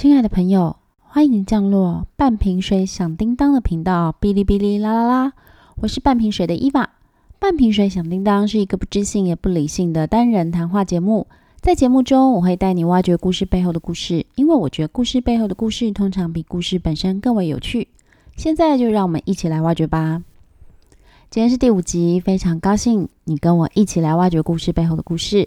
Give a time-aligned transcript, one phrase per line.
[0.00, 5.32] 亲爱的朋友，欢迎降落半瓶水响叮当的频道，哔哩哔哩啦啦啦！
[5.76, 6.88] 我是半瓶水的伊娃。
[7.38, 11.26] 半瓶水响叮当是一个不知性也不理性的单人谈话节目，
[11.60, 17.88] 在节目中我会带你挖掘故事背后的故事，因为我觉得故事背后的故事通常比故事本身更为有趣。
[18.36, 20.22] 现在就让我们一起来挖掘吧！
[21.28, 25.46] 今天是第五集，非常高兴你跟我一起来挖掘故事背后的故事。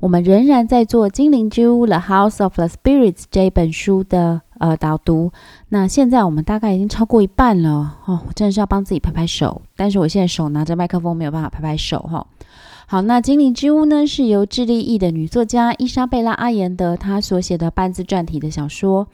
[0.00, 5.30] 我们仍然在做《精灵之屋》《The House of the Spirits》这本书的呃导读。
[5.68, 9.60] 那现在我们大概已经超过一半了哦，我真的是要帮自己拍拍手。
[9.76, 12.26] 但是我现在手拿着麦克风，没有办法拍拍手哈。
[12.86, 19.06] 好，那《精灵之屋》呢是由智利裔的女作家伊莎贝拉·阿延德她所写的半自传体的小说。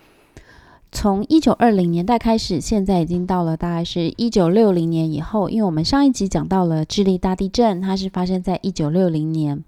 [0.93, 5.51] 从一九二零年代开始，现在已经到了大概是一九六零年以后。
[5.51, 9.65] 因为我们上一集讲到了智利大地震，它是发生在一九六零年。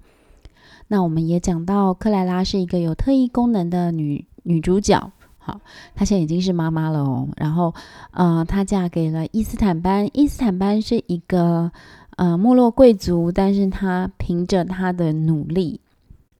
[0.88, 5.12] 那我们也讲到，克莱拉是一个有特异功能的女女主角。
[5.36, 5.60] 好，
[5.94, 7.28] 她现在已经是妈妈了哦。
[7.36, 7.74] 然后，
[8.10, 10.08] 呃，她嫁给了伊斯坦班。
[10.12, 11.70] 伊斯坦班是一个
[12.16, 15.80] 呃没落贵族，但是她凭着她的努力，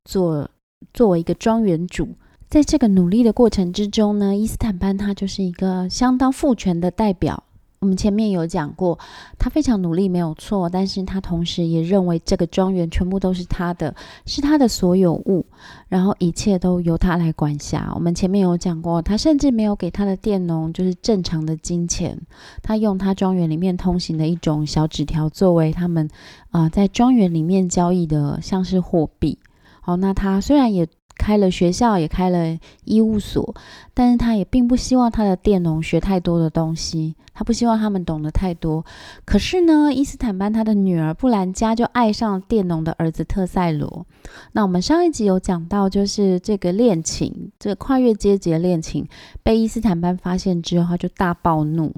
[0.05, 0.51] 做
[0.93, 2.09] 作为一个庄园主，
[2.49, 7.43] 在这个努力的过程之中呢，伊斯坦班他就是一个相当父权的代表。
[7.81, 8.99] 我们前面有讲过，
[9.39, 13.95] 他非常努力，没有错，但是他同时也认为这个庄园全部都是他的，
[14.27, 15.47] 是他的所有物，
[15.89, 17.93] 然后一切都由他来管辖。
[17.95, 22.21] 我们前面有讲过，他甚至没有给他的佃农就是正常的金钱，
[22.63, 26.09] 他用他庄园里面通行的一种小纸条作为他们
[26.51, 29.39] 啊在庄园里面交易的像是货币。
[29.81, 30.89] 好，那他虽然也。
[31.19, 33.55] 开了学校，也开了医务所，
[33.93, 38.87] 但是他也并不希望他的佃农学太多的东西，他不希望他们懂得太多。
[39.27, 44.07] 可是呢，伊斯坦班他的女儿布兰加就爱上了佃农的儿子特塞罗。
[44.53, 49.07] 那我们上一集有讲到，就是这个恋情，这个跨越阶级的恋情
[49.43, 51.93] 被伊斯坦班发现之后，他就大暴怒，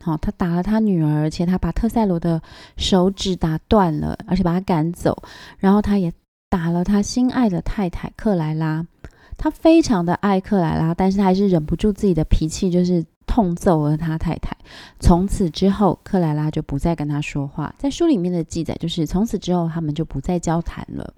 [0.00, 2.40] 好，他打了他女儿，而且他把特塞罗的
[2.76, 5.22] 手指打断了，而且把他赶走，
[5.58, 6.12] 然后他也。
[6.52, 8.86] 打了他心爱的太太克莱拉，
[9.38, 14.54] 他非常的爱克莱拉，但是他还是忍不住自己的脾气，就是痛揍了他太太。
[15.00, 17.74] 从此之后，克莱拉就不再跟他说话。
[17.78, 21.14] 在书里面的记载就是，从此之后他们就不再交谈了。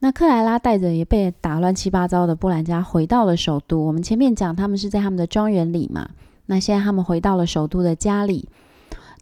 [0.00, 3.78] 那克莱拉带着也被打乱七八糟的布兰家回到了首都。
[3.86, 6.10] 我们前面讲他们是在他们的庄园里嘛，
[6.44, 8.50] 那现在他们回到了首都的家里。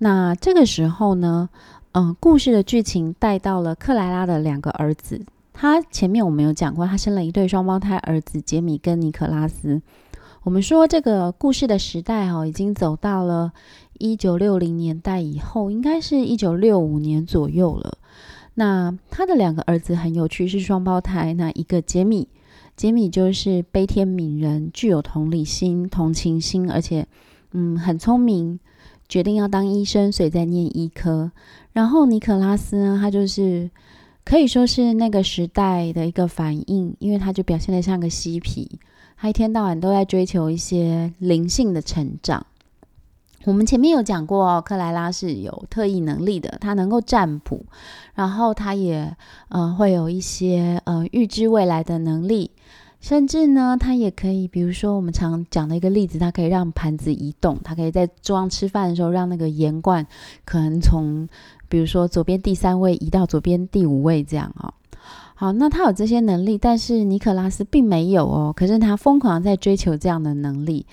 [0.00, 1.48] 那这个时候呢？
[1.92, 5.20] 嗯，故事的剧情带到了克莱拉的两个儿子。
[5.52, 9.82] 他前面我们有讲过，他生了一对双胞胎儿子杰米跟尼克拉斯。
[10.44, 13.52] 我们说这个故事的时代哦，已经走到了
[13.98, 17.98] 一九六零年代以后，应该是一九六五年左右了。
[18.54, 21.34] 那他的两个儿子很有趣，是双胞胎。
[21.34, 22.28] 那一个杰米，
[22.76, 27.08] 杰米就是悲天悯人，具有同理心、同情心，而且
[27.50, 28.60] 嗯很聪明。
[29.10, 31.32] 决定要当医生，所以在念医科。
[31.72, 33.68] 然后尼可拉斯呢，他就是
[34.24, 38.78] 可以说是那个时代的一个反应，因为他就表现的像个嬉皮，
[39.18, 42.46] 他一天到晚都在追求一些灵性的成长。
[43.44, 47.64] 我们前面有讲过，克莱拉是有特异能力的，他能够占卜，
[48.14, 49.16] 然后他也
[49.48, 52.52] 呃会有一些呃预知未来的能力。
[53.00, 60.06] 甚至呢，它也可以，比如说我们常讲的一个例子，它可以让盘子移动，它可以在桌上吃饭的时候，让那个盐罐
[60.44, 61.26] 可能从，
[61.68, 64.74] 比如说左边第三位移到左边第五位这样哦。
[65.34, 68.52] 好，那他有这些能力，但是尼可拉斯并没有哦。
[68.54, 70.84] 可是他疯狂在追求这样的能力，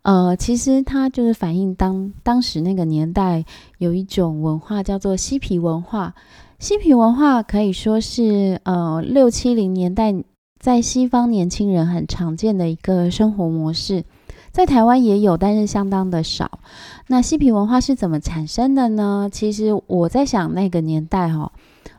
[0.00, 3.44] 呃，其实他就是反映当当时那个年代
[3.76, 6.14] 有一种文化叫做嬉皮文化，
[6.58, 10.14] 嬉皮文化可以说是呃六七零年代。
[10.60, 14.04] 在西方，年轻人很常见的一个生活模式，
[14.52, 16.60] 在台湾也有，但是相当的少。
[17.06, 19.30] 那嬉皮文化是怎么产生的呢？
[19.32, 21.50] 其实我在想，那个年代哈，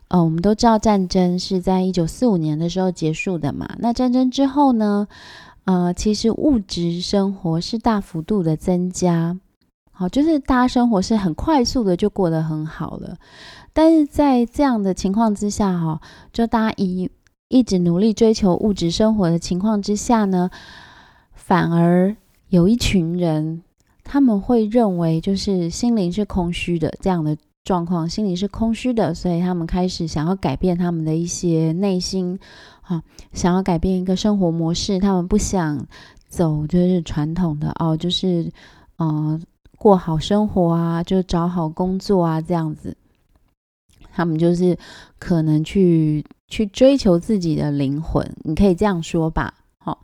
[0.09, 3.67] 呃，我们都知道战争是在一九四五年的时候结束的嘛。
[3.79, 5.07] 那战争之后呢，
[5.65, 9.39] 呃，其实物质生活是大幅度的增加，
[9.91, 13.17] 好，就是大家生活是很快速的就过得很好了。
[13.73, 15.99] 但是在这样的情况之下，哈，
[16.31, 17.09] 就大家以
[17.51, 20.49] 一直努力追求物质生活的情况之下呢，
[21.33, 22.15] 反而
[22.47, 23.61] 有一群人，
[24.05, 32.39] 他们会认为就是心灵是空虚的这样的状况，心灵是空虚的，所以他们开始想要改变他们的一些内心，
[32.83, 33.03] 啊，
[33.33, 35.85] 想要改变一个生活模式，他们不想
[36.29, 38.49] 走就是传统的哦，就是
[38.97, 39.41] 嗯
[39.77, 42.95] 过好生活啊，就找好工作啊这样子，
[44.13, 44.77] 他们就是
[45.19, 46.25] 可能去。
[46.51, 49.53] 去追求自己的灵魂，你可以这样说吧。
[49.79, 50.03] 好，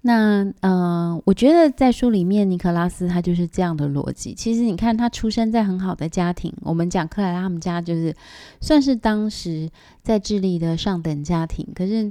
[0.00, 4.32] 那嗯，我觉得在书里面，尼可拉斯他就是这样的逻辑。
[4.32, 8.14] 其实你看，他出生在很好的家庭，我们讲克莱拉他们家就是
[8.60, 9.68] 算是当时
[10.02, 11.66] 在智利的上等家庭。
[11.74, 12.10] 可是，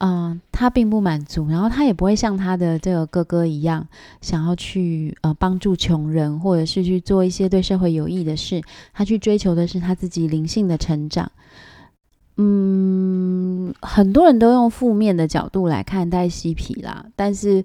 [0.00, 3.86] 嗯，他并不满足，然后他也不会像他的这个哥哥一样，
[4.20, 8.60] 想要去呃帮助穷人，或者是去做一些对社会有益的事。
[8.92, 11.30] 他去追求的是他自己灵性的成长。
[12.42, 17.64] 嗯，很多人都用负面的角度来看待嬉皮啦，但是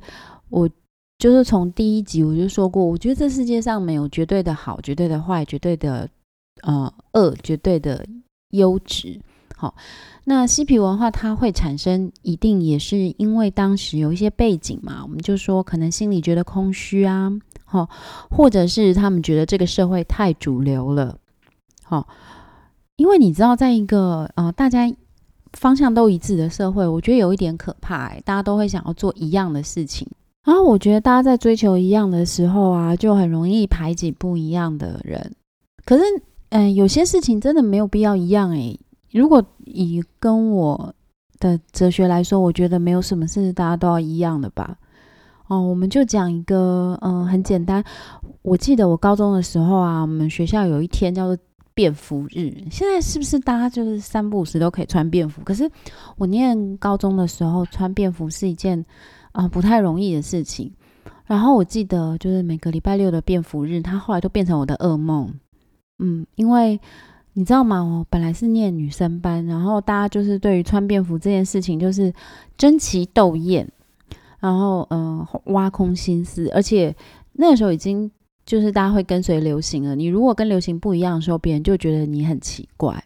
[0.50, 0.70] 我
[1.18, 6.08] 就是从第一集我就说过，我觉得这世界上没有绝对的好、绝对的坏、绝对的
[6.62, 8.06] 呃恶、绝对的
[8.52, 9.20] 优质。
[9.56, 9.74] 好，
[10.26, 17.32] 那嬉皮文化它会产生，一定也是因为当时有一些背景嘛，我们就说可能心里觉得空虚啊，
[17.66, 17.90] 好，
[18.30, 21.18] 或者是他们觉得这个社会太主流了，
[21.84, 22.08] 好。
[22.98, 24.92] 因为你知道，在一个呃大家
[25.54, 30.08] 方向都一致的社会，我觉得有一点可怕，大家都会想要做一样的事情。
[30.44, 35.32] 然后我觉得大家在追求一样的时候啊，就很容易排挤不一样的人。
[35.86, 36.04] 可是，
[36.50, 38.80] 嗯，有些事情真的没有必要一样诶。
[39.12, 40.94] 如果以跟我
[41.40, 44.76] 的哲学来说，我觉得没有什么事大家都要一样的吧。
[45.48, 47.84] 哦，我们就讲一个，嗯，很简单。
[48.42, 51.38] 我记得我高中的时候啊，我们学校有一天叫做。
[51.78, 55.44] 便服日，现在是不是大家就是三不五时都可以穿便服？
[55.44, 55.70] 可是
[56.18, 58.84] 我念高中的时候穿便服是一件
[59.32, 60.74] 啊不太容易的事情。
[61.28, 65.32] 然后我记得就是每个礼拜六的便服日，它后来都变成我的噩梦。
[66.00, 66.82] 嗯，因为
[67.34, 67.84] 你知道吗？
[67.84, 72.12] 我本来是念女生班，然后大家就是对于穿便服这件事情就是
[72.58, 73.72] 争奇斗艳，
[74.40, 76.96] 然后嗯挖空心思，而且
[77.34, 78.12] 那个时候已经。
[78.48, 79.94] 就是大家会跟随流行了。
[79.94, 83.04] 你如果跟流行不一样的时候，别人就觉得你很奇怪。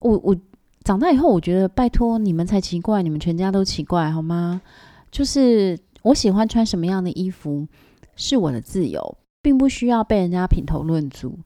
[0.00, 0.34] 我我
[0.82, 4.62] 长大以后，我觉得拜托你们才奇怪，你们全家都奇怪好吗？
[5.12, 7.68] 就是我喜欢穿什么样的衣服
[8.16, 11.38] 是我的自由，并不需要被人家品头论足。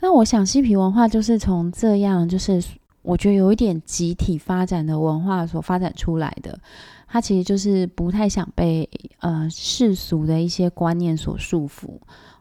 [0.00, 2.62] 那我想嬉皮文化就是从这样，就是
[3.00, 6.58] 我觉得有一点集体发展的文化所发展出来的。
[7.06, 11.98] 它其实就是不太想被呃世俗的一些观念所束缚。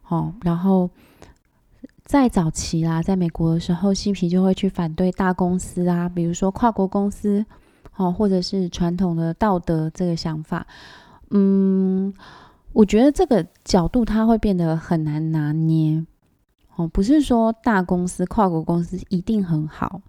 [0.10, 0.90] 哦，然后
[2.04, 7.46] 在早期啦，在美国的时候，嬉皮就会去反对大公司啊，比如说跨国公司，
[7.96, 10.66] 哦，或者是传统的道德这个想法。
[11.30, 12.12] 嗯，
[12.74, 16.04] 我觉得这个角度它会变得很难拿捏。
[16.76, 20.02] 哦，不是说大公司、跨国公司一定很好，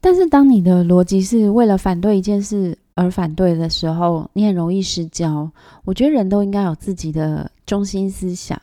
[0.00, 5.50] 但是当你的逻辑是为了反对一件事而反对的时候，你很容易失焦。
[5.84, 8.60] 我觉得人都应该有自己的中心思想。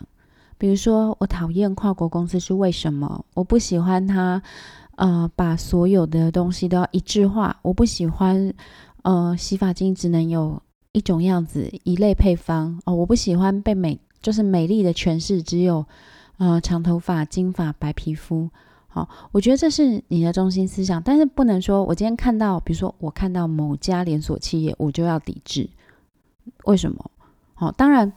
[0.58, 3.26] 比如说，我讨厌跨国公司是为什么？
[3.34, 4.42] 我不喜欢他，
[4.96, 7.58] 呃，把所有的东西都要一致化。
[7.62, 8.54] 我不喜欢，
[9.04, 10.62] 呃，洗发精只能有
[10.94, 12.80] 一种样子，一类配方。
[12.86, 15.86] 哦，我不喜欢被美，就是美丽的诠释只有，
[16.38, 18.50] 呃，长头发、金发、白皮肤。
[18.88, 25.70] 好，我觉得这是你的中心思想，但是不能说我今天看到，比如说我看到某家连锁企业，我就要抵制。
[26.64, 27.12] 为什么？
[27.56, 28.14] 好，当然。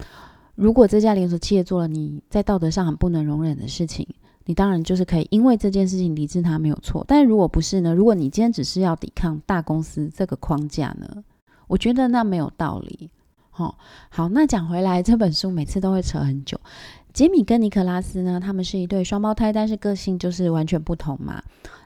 [0.58, 4.05] 如果这家连锁企业做了你在道德上很不能容忍的事情，
[4.44, 7.05] 你当然就是可以因为这件事情抵制它没有错。
[7.06, 7.94] 但如果不是呢？
[7.94, 11.22] 如果你今天只是要抵抗大公司这个框架呢？
[11.69, 13.08] 我觉得那没有道理。
[13.50, 13.78] 好，
[14.08, 16.60] 好，那讲回来，这本书每次都会扯很久。
[17.12, 21.41] 杰米跟尼克拉斯呢，他们是一对双胞胎，但是个性就是完全不同嘛。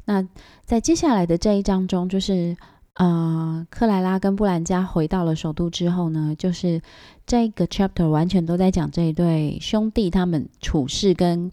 [0.06, 0.26] 那
[0.64, 2.56] 在接下来的这一章中，就是。
[2.94, 6.82] 呃，克莱拉跟布兰加回到了首都之后呢，就是
[7.24, 11.50] 这个 chapter 完全都在讲这一对兄弟他们处事跟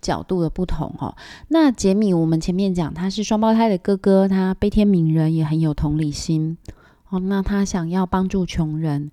[0.00, 1.14] 角度的不同哦。
[1.48, 6.56] 那杰米，我们前面讲他是双胞胎的哥哥，他悲天悯人，也很有同理心
[7.10, 7.18] 哦。
[7.20, 9.10] 那他想要帮助穷人，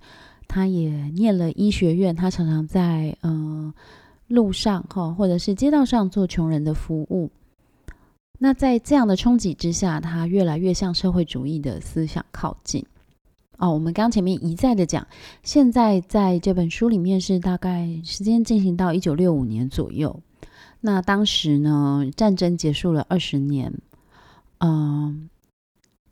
[0.47, 3.73] 他也念了医学院，他常常在呃
[4.29, 7.31] 路上哈或者是街道上做穷人的服务。
[8.45, 12.85] 那在这样的冲击之下，他越来越向社会主义的思想靠近。
[13.57, 15.07] 哦，我们刚前面一再的讲，
[15.41, 20.21] 现在在这本书里面是大概时间进行到一九六五年左右。
[20.79, 23.73] 那当时呢，战争结束了二十年，
[24.59, 25.27] 嗯，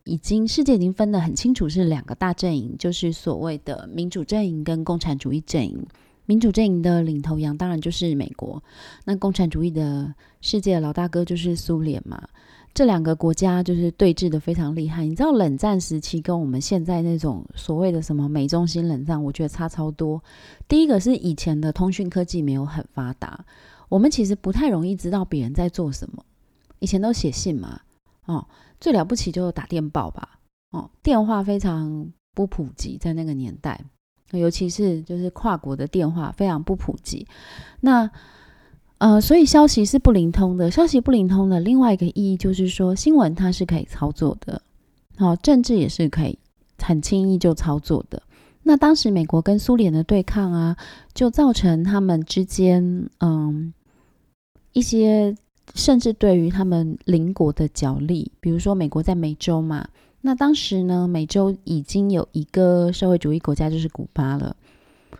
[0.03, 5.85] 已经世界已经分得很清楚，是两个大阵营，就是所谓的民主阵营跟共产主义阵营。
[6.25, 8.61] 民主阵营的领头羊当然就是美国，
[9.05, 12.27] 那共产主义的世界老大哥就是苏联嘛。
[12.73, 15.05] 这两个国家就是对峙的非常厉害。
[15.05, 20.19] 你知道冷战时期跟我们现在那种所谓的什么美中心冷战，我觉得差超多。
[20.67, 23.45] 第一个是以前的通讯科技没有很发达，
[23.89, 26.25] 我们其实不太容易知道别人在做什么。
[26.79, 27.79] 以前都写信嘛，
[28.25, 28.47] 哦，
[28.79, 30.39] 最了不起就是打电报吧，
[30.71, 33.79] 哦，电话非常不普及在那个年代。
[34.33, 37.25] 尤其是就是跨国的电话非常不普及。
[37.81, 38.09] 那
[38.99, 40.71] 呃，所以消息是不灵通的。
[40.71, 44.61] 消息不灵通的另外一个意义就是说，新闻它是可以操作的，
[45.17, 46.37] 好，政治也是可以
[46.81, 48.21] 很轻易就操作的。
[48.61, 50.77] 那当时美国跟苏联的对抗啊，
[51.13, 53.73] 就造成他们之间嗯
[54.71, 55.35] 一些
[55.75, 59.85] 甚至对于他们邻国的角力，比如说美国在美洲嘛，
[60.25, 64.55] 那当时呢，美洲已经有一个社会主义国家就是古巴了。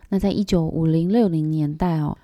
[0.07, 2.17] 那在一九五零六零年代哦。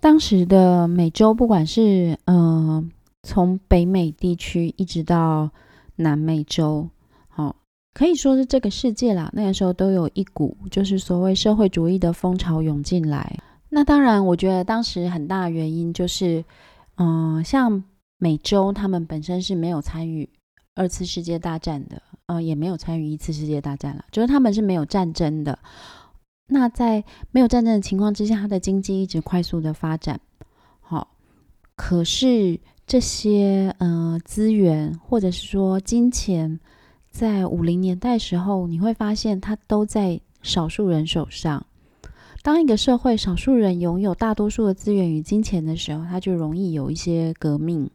[0.00, 2.82] 当时的美洲，不管是呃
[3.22, 5.50] 从北美地区一直到
[5.96, 6.88] 南美洲，
[7.28, 7.54] 好
[7.92, 9.30] 可以说是这个世界啦。
[9.34, 13.38] 那个时候都有一股就是所谓社会主义的风潮涌进来。
[13.68, 16.44] 那当然，我觉得当时很大的原因就是，
[16.96, 17.84] 嗯，像
[18.18, 20.28] 美洲他们本身是没有参与
[20.74, 25.58] 二次世界大战的，呃，也没有参与一次世界大战了，就是他们是没有战争的。
[26.46, 30.20] 那在没有战争的情况之下，它的经济一直快速的发展，
[30.80, 31.08] 好，
[31.76, 36.58] 可是这些呃资源或者是说金钱，
[37.10, 41.66] 在五零年代时候，你会发现它都在少数人手上。
[42.42, 47.90] 当一个社会少数人拥有大多数的资源与金钱的时候，它就容易有一些革命。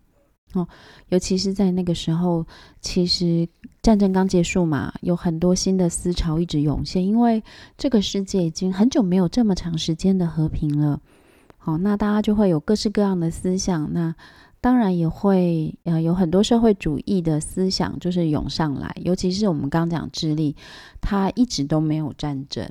[0.53, 0.67] 哦，
[1.09, 2.45] 尤其是在那个时候，
[2.79, 3.47] 其实
[3.81, 7.43] 战争刚结束嘛，有很多新的思潮一直涌现，因为
[7.77, 11.01] 这个世界已经很久没有这么长时间的和平了。
[11.57, 14.15] 好，那大家就会有各式各样的思想，那
[14.61, 20.55] 当然也会呃有很多社会主义的思想就是涌上来，尤其是我们刚讲智利，
[21.01, 22.65] 它一直都没有战争。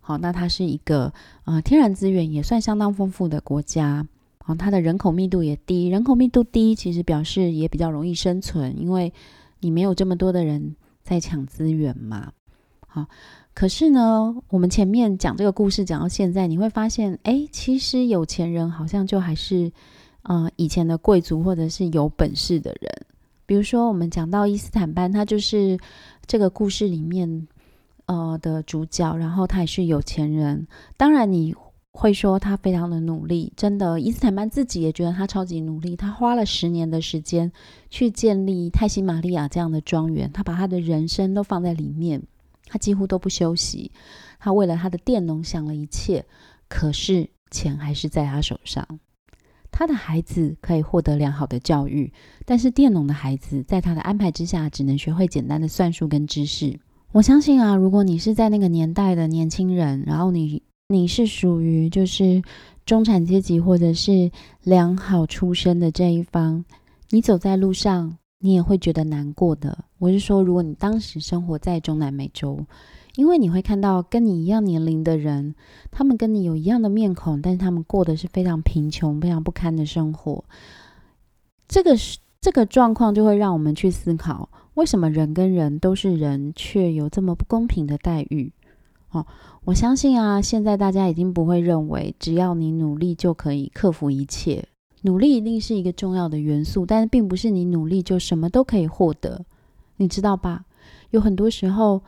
[0.00, 1.12] 好，那它是一个
[1.44, 4.06] 呃天然资源也算相当丰富的国家。
[4.46, 9.12] 哦，它的人口密度也低，人口密度低，其实表示也比较容易生存，因为
[9.58, 12.32] 你没有这么多的人在抢资源嘛。
[12.86, 13.06] 好，
[13.54, 19.72] 可是呢，我们前面讲这个故事讲到现在，你会发现，哎，其实有钱人好像就还是，
[20.22, 22.88] 呃，以前的贵族或者是有本事的人。
[23.46, 25.76] 比如说，我们讲到伊斯坦班，他就是
[26.24, 27.48] 这个故事里面
[28.06, 30.68] 呃的主角，然后他也是有钱人。
[30.96, 31.52] 当然你。
[31.98, 35.96] 会说他非常的努力，真的，伊斯坦曼自己也觉得他超级努力。
[35.96, 37.50] 他花了十年的时间
[37.88, 42.22] 去建立泰西玛利亚这样的庄园，他把他的人生都放在里面，
[42.66, 43.90] 他几乎都不休息。
[44.38, 46.26] 他为了他的佃农想了一切，
[46.68, 48.86] 可是钱还是在他手上。
[49.72, 52.12] 他的孩子可以获得良好的教育，
[52.44, 56.78] 但是佃农的孩子在他的安排之下，只能学会简单的算术跟知识。
[57.12, 60.62] 我相信啊，如果你是在那个年代的年轻人，然后你。
[60.88, 62.40] 你是属于就是
[62.84, 64.30] 中产阶级或者是
[64.62, 66.64] 良好出身的这一方，
[67.10, 69.84] 你走在路上，你也会觉得难过的。
[69.98, 72.64] 我是说，如果你当时生活在中南美洲，
[73.16, 75.56] 因为你会看到跟你一样年龄的人，
[75.90, 80.44] 他们跟你有一样的面孔，但是他们过的是非常贫穷、非常不堪的生活。
[81.66, 88.52] 这个是这个状况，就会让我们去思考，为什么人跟人都是人，却有这么不公平的待遇？
[89.10, 89.26] 哦。
[89.66, 94.64] 我相信啊，现在大家已经不会认为只要你努力就可以克服一切。
[95.02, 99.44] 努力一定是一个重要的元素，但并不是你努力就什么都可以获得，
[99.96, 100.64] 你知道吧？
[101.10, 102.00] 有很多时候，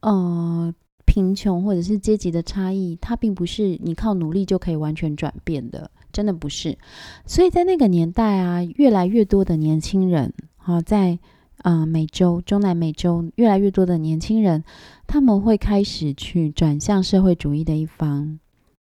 [0.00, 0.74] 呃，
[1.06, 6.76] 贫穷或者是阶级的差异，它并不是你靠努力就可以完全转变的，真的不是。
[7.24, 11.20] 所以在那个年代啊，越来越多的年轻人啊，在。
[11.64, 14.64] 啊，美洲、中南美洲越来越多的年轻人，
[15.06, 18.38] 他们会开始去转向社会主义的一方。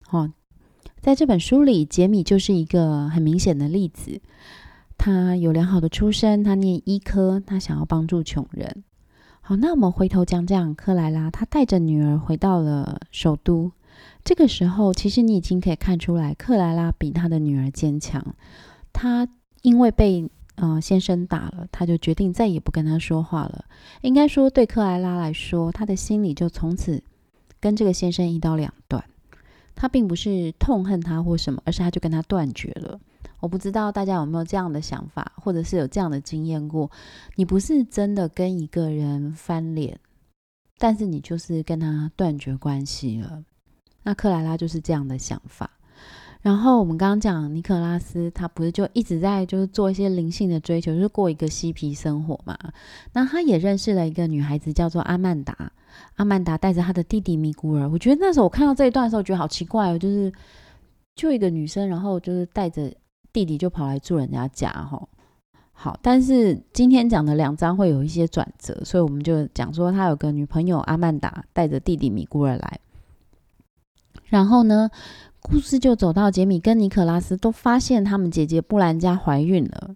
[0.09, 0.31] 哦，
[1.01, 4.21] 在这本书里，杰米就是一个很明显的例子。
[4.97, 8.85] 他有良好的出身，他念医科，他想要帮助穷人。
[9.41, 13.73] 好，那我们回头讲讲克莱拉，他带着女儿回到了首都。
[14.23, 18.35] 这个时候，其实你已经可以看出来，克莱拉比他的女儿坚强。
[18.93, 19.27] 他
[19.63, 20.31] 因为被
[20.61, 23.63] 嗯，先生打了，他就决定再也不跟他说话了。
[24.01, 27.01] 应该说，对克莱拉来说，他的心里就从此
[27.61, 29.03] 跟这个先生一刀两断。
[29.75, 32.99] 他并不是痛恨他或什么，而是他就跟他断绝了。
[33.39, 36.91] 我不知道大家有没有这样的想法，或者是有这样的经验过？
[37.35, 39.97] 你不是真的跟一个人翻脸，
[40.77, 43.45] 但是你就是跟他断绝关系了。
[44.03, 45.69] 那克莱拉就是这样的想法。
[46.41, 52.57] 然后我们刚刚讲尼可拉斯，他不是就一直在就是做一些灵性的追求，就是过一个嬉皮生活嘛。
[53.11, 55.71] 那他也认识了一个女孩子，叫做阿曼达。
[56.15, 57.89] 阿曼达带着他的弟弟米古尔。
[57.89, 60.31] 我觉得那时候我看到这一段的时候，觉得好奇怪哦，就是
[61.15, 62.89] 就一个女生，然后就是带着
[63.33, 65.01] 弟弟就跑来住人家家哈。
[65.73, 72.79] 好，但是今天讲的两章会有一些转折，所以我们就讲说他有个女朋友阿曼达带着弟弟米古尔来。
[74.25, 74.89] 然后呢，
[75.49, 79.95] 故事就走到杰米跟尼可拉斯都发现他们姐姐布兰加怀孕了。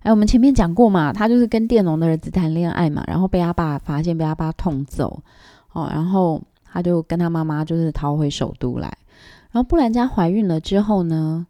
[0.00, 5.22] 哎，我们前面讲过嘛，他就是跟佃农的儿子谈恋爱嘛，然后被他爸发现，被他爸痛揍，
[5.72, 8.88] 哦，然后他就跟他妈妈就是逃回首都来。
[9.52, 11.46] 然后布兰加怀孕了之后呢，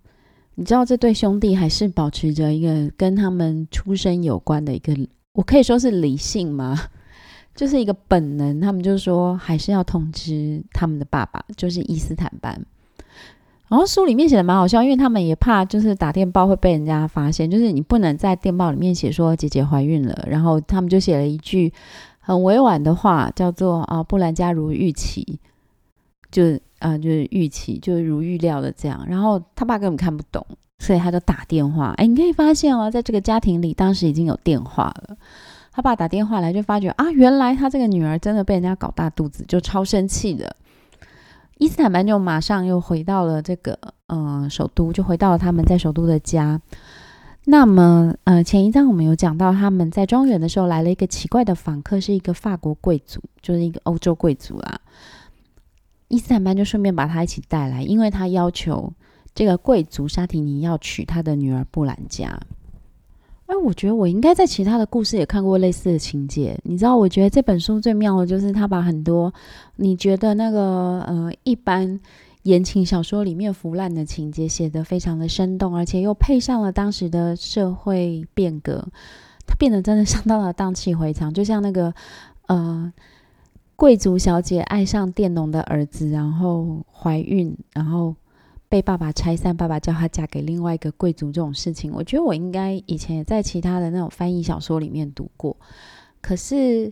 [0.57, 4.95] 你知道这对兄弟还是保持着一个跟他们出生有关的一个，
[5.33, 6.79] 我可以说是理性吗？
[7.55, 12.63] 就是一个本能，他们就说还是要通知他们的爸爸，就是伊斯坦班。
[13.73, 21.73] 然后书里面写的蛮好笑，因为他们也怕就是打电报会被人家发现，就是你不能在电报里面写说姐姐怀孕了，然后他们就写了一句
[22.21, 25.39] 很委婉的话，叫做啊布兰家如预期，
[26.31, 29.03] 就啊就是预期，就是如预料的这样。
[29.09, 30.47] 然后他爸根本看不懂，
[30.79, 31.95] 所以他就打电话。
[31.97, 35.17] 哎，你可以发现哦，在这个家庭里，当时已经有电话了。
[35.73, 40.55] 他爸打电话来，就发觉啊，原来他这个女儿真的被人家搞大肚子，就超生气的。
[41.63, 43.79] 伊斯坦班就马上又回到了这个
[44.09, 46.61] 呃首都，就回到了他们在首都的家。
[47.45, 54.81] 那么呃前一章我们有讲到，他们在庄园的时候来了一个奇怪的访客，是一个法国贵族，就是一个欧洲贵族啦。
[56.09, 58.93] 伊斯坦班就顺便把他一起带来，因为他要求
[59.33, 62.41] 这个贵族沙提尼要娶他的女儿布兰加。
[63.47, 66.59] 哎，我觉得我应该在其他的故事也看过类似的情节。
[66.65, 69.33] 你知道，我觉得这本书最妙的就是他把很多
[69.77, 72.01] 你觉得那个呃一般
[72.45, 78.87] 言情小说里面腐烂的情节写得非常的生动，而且又配上了当时的社会变革，
[79.47, 81.35] 它变得真的相当的荡气回肠。
[81.35, 81.93] 就像那个
[82.47, 82.91] 呃
[83.77, 88.15] 贵族小姐爱上佃农的儿子，然后怀孕，然后。
[88.73, 95.55] 被爸爸拆散，爸爸叫她嫁给另外一个贵族这种事情，我觉得我应该以前也在其他的那种翻译小说里面读过，
[96.23, 96.91] 可是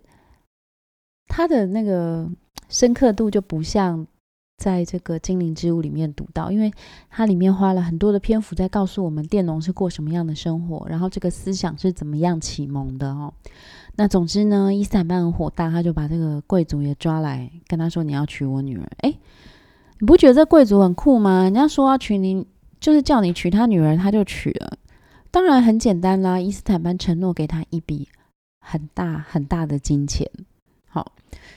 [1.28, 2.28] 他的那个
[2.68, 4.06] 深刻度就不像
[4.58, 6.70] 在这个《精灵之屋》里面读到，因为
[7.08, 13.33] 它里面花了很多的篇幅在告诉我们佃农是过什么样的生活，然后这个思想是怎么样启蒙的哦。
[13.96, 19.14] 那总之呢，伊斯坦班很火大，他就把这个贵族也抓来，跟他说：“你要娶我女儿。”哎。
[20.00, 21.42] 你不觉得这贵族很酷吗？
[21.42, 22.46] 人家说要娶你，
[22.80, 24.78] 就是叫你娶他女儿，他就娶了。
[25.30, 28.08] 当然很简单啦，伊斯坦班承诺给他一笔
[28.60, 30.26] 很大很大的金钱。
[30.88, 31.12] 好，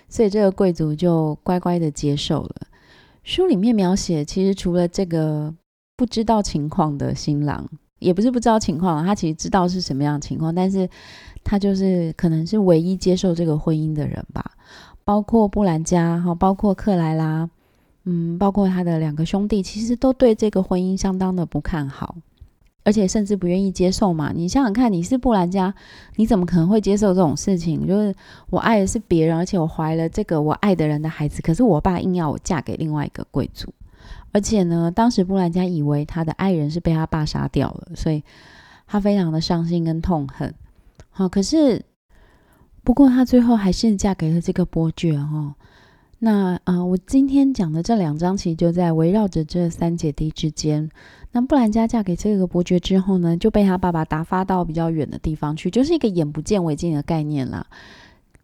[0.09, 2.55] 所以这个贵族就乖乖的接受了。
[3.23, 5.53] 书里面描写，其实除了这个
[5.95, 7.65] 不知道情况的新郎，
[7.99, 10.89] 也不是不知道情况，他其实知道是什么样的情况，但是
[11.45, 14.51] 他就是可能是唯一接受这个婚姻的人吧。
[15.05, 17.49] 包括布兰加，哈，包括克莱拉。
[18.05, 22.15] 嗯，包括他的两个兄弟，其实都对这个婚姻相当的不看好，
[22.83, 24.33] 而且甚至不愿意接受嘛。
[24.35, 25.73] 你想想看，你是布兰家，
[26.17, 27.87] 你怎么可能会接受这种事情？
[27.87, 28.13] 就是
[28.49, 33.73] 我爱的是别人，而且我怀了这个我爱的人的孩子，可是我爸硬要我嫁给另外一个贵族，
[34.33, 38.21] 而且呢，当时布兰家以为他的爱人是被他爸杀掉了，所以
[38.85, 40.53] 他非常的伤心跟痛恨。
[41.09, 41.85] 好，可是
[42.83, 45.55] 不过他最后还是嫁给了这个伯爵哈。
[46.25, 50.89] 那啊，我今天讲的这两章其实就在围绕着这三姐弟之间。
[51.33, 57.67] 那布兰佳嫁给这个伯爵之后呢，就被他爸爸打发到比较远的地方去，就是一个眼不见为净的概念啦。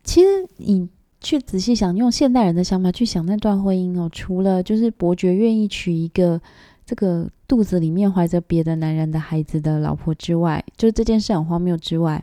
[0.03, 0.89] 其实你
[1.21, 6.41] 去仔细想，用现代人的想法去想那段婚姻哦，除了就是伯爵愿意娶一个
[6.85, 12.21] 这个肚子里面怀着别的男人的孩子的老婆之外，就这件事很荒谬之外，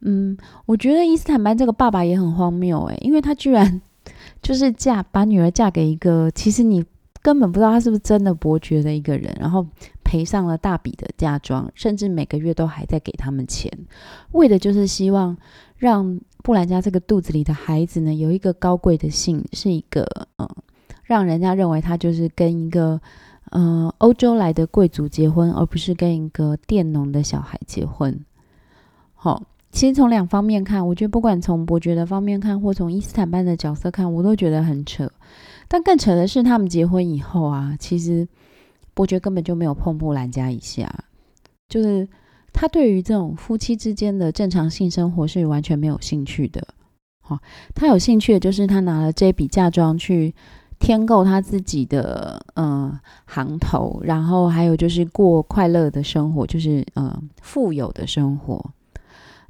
[0.00, 3.80] 嗯，我觉得伊斯坦班这个爸爸也很荒谬诶，因为他居然。
[4.42, 6.84] 就是嫁把女儿嫁给一个，其实你
[7.22, 9.64] 根本不知道他是不是真的伯爵的一个人，然后
[10.02, 13.70] 赔上了大笔的嫁妆，甚至每个月都还在给他们钱，
[14.32, 15.36] 为的就是希望
[15.76, 20.04] 让布兰家这个肚子里的孩子呢有一个高贵的姓，是一个
[20.38, 20.48] 嗯，
[21.04, 23.00] 让人家认为他就是跟一个
[23.52, 28.18] 嗯欧洲来的贵族结婚，而不是跟一个佃农的小孩结婚。
[29.14, 29.44] 好。
[29.72, 35.10] 其实从两方面看，我觉得不管从伯爵的方面看，或从伊斯坦班的角色看，我都觉得很扯。
[35.66, 38.28] 但更扯的是，他们结婚以后啊，其实
[38.92, 40.92] 伯爵根本就没有碰布兰家一下，
[41.70, 42.06] 就是
[42.52, 46.62] 他对于这种夫妻之间的正常性生活是完全没有兴趣的。
[47.22, 47.38] 好，
[47.74, 50.34] 他有兴趣的就是他拿了这笔嫁妆去
[50.78, 58.62] 添购他自己的嗯行头，然后还有就是过快乐的生活，就是嗯富有的生活。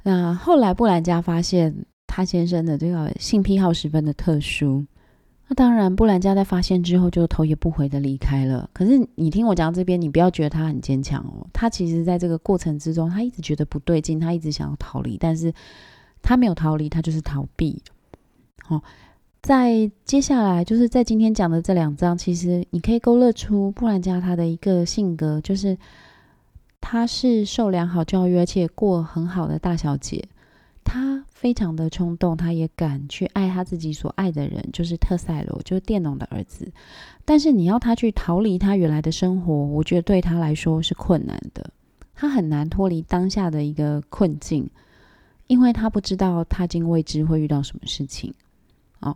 [0.03, 1.73] 那后来布兰家发现
[2.05, 4.85] 他先生的这个性癖好十分的特殊，
[5.47, 8.69] 那当然布兰家在发现之后就头也不回的离开了。
[8.73, 15.53] 可是你听我讲这边，你不要觉得他很坚强哦，他其实在这个过程之中，他一直觉得不对劲，他一直想要逃离，但是
[16.21, 17.81] 他没有逃离，他就是逃避。
[18.61, 18.81] 好，
[19.41, 25.77] 在接下来就是在今天讲的这两章，其实你可以勾勒出布兰加他的一个性格，就是
[26.85, 30.27] 她是受良好教育而且过很好的大小姐。
[30.83, 36.69] 她非常的冲动，她也敢去爱她自己所爱的人，就是特塞罗，就是佃农的儿子。
[37.23, 41.71] 但是你要她去逃离她原来的生活，我觉得对她来说是困难的。
[42.13, 44.69] 她很难脱离当下的一个困境，
[45.47, 48.33] 因为她不知道踏进未知会遇到什么事情。
[48.99, 49.15] 哦，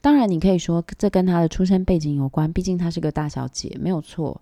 [0.00, 4.40] 当然你可以说这跟她的出身背景有关，毕竟她是个大小姐，没有错。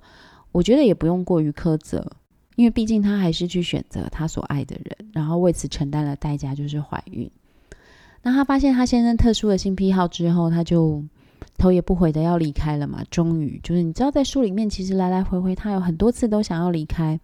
[0.52, 2.12] 我觉得也不用过于苛责。
[2.60, 7.30] 因为毕竟她还是去选择她所爱的人，然后为此承担了代价，就是怀孕。
[8.22, 11.02] 那她发现她先生特殊的性癖好之后，她就
[11.56, 13.02] 头也不回的要离开了嘛。
[13.10, 17.18] 终于，就是你知道，在书里面其实来来回回，她有很多次都想要离开。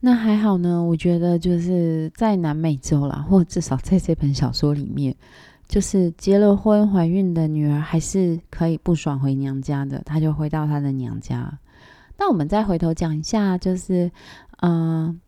[0.00, 5.14] 那还好呢，我觉得就是在南美洲啦，或至少在这本小说里面，
[5.68, 11.56] 就是结了婚怀孕的女儿还是可以不爽回娘家的，她就回到她的娘家。
[12.22, 14.10] 那我们再回头讲一下，就是，
[14.62, 15.20] 嗯，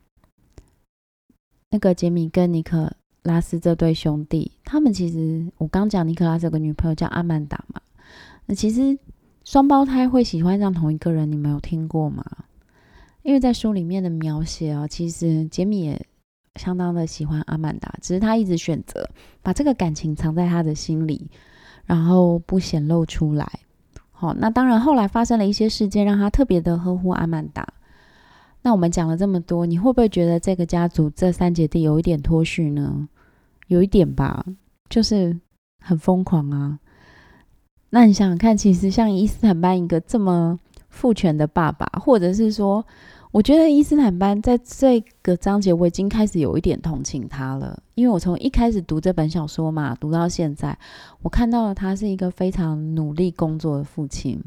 [1.70, 2.92] 那个杰米跟尼克
[3.22, 7.80] 拉斯这对兄弟，他们其实我刚讲尼克拉斯有个女朋友叫阿曼达嘛，
[8.46, 8.98] 那其实
[9.44, 12.24] 双胞胎会喜欢上同一个人，你们有听过吗？
[13.22, 16.06] 因为在书里面的描写啊，其实杰米也
[16.56, 19.08] 相当的喜欢阿曼达，只是他一直选择
[19.40, 21.30] 把这个感情藏在他的心里，
[21.86, 23.50] 然后不显露出来。
[24.10, 27.66] 好，那当然，后来发生了一些事件，让他特别的呵护阿曼达。
[28.62, 33.08] 那我们讲了这么多，你会不会觉得这个家族这三姐弟有一点脱序呢？
[33.66, 34.44] 有一点吧，
[34.88, 35.38] 就是
[35.80, 36.78] 很疯狂啊。
[37.90, 42.84] 那你想想看，其实像伊斯坦班一个这么父权的爸爸，或者是说。
[43.32, 50.78] 我觉得伊斯坦班在这个章节，我已经开始有一点同情他了，因为我从一开始读这本小说嘛，读到现在，
[51.22, 54.38] 我看到了他是一个非常努力工作的父亲。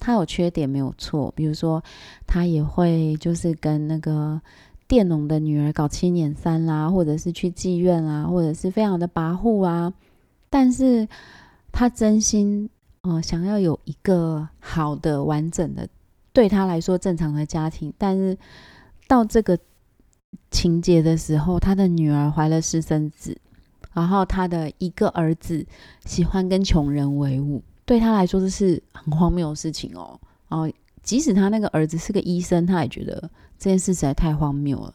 [0.00, 1.80] 他有缺点没有错，比如说
[2.26, 4.40] 他也会就是跟那个
[4.88, 9.92] 佃农的女儿搞七年三啦，或者是去妓院啊，或者是非常的跋扈啊。
[10.48, 11.06] 但是
[11.70, 12.68] 他真心
[13.02, 15.86] 哦想要有一个好的完整的。
[16.32, 18.38] 对他来说正常的家庭，但是
[19.08, 19.58] 到这个
[20.52, 23.36] 情节的时候，他的女儿怀了私生子，
[23.92, 25.66] 然后他的一个儿子
[26.04, 27.60] 喜欢跟穷人为伍，
[27.90, 30.16] 对他来说这是很荒谬的事情哦。
[30.46, 30.72] 哦，
[31.02, 33.20] 即使他那个儿子是个医生，他也觉得
[33.58, 34.94] 这件事实在太荒谬了。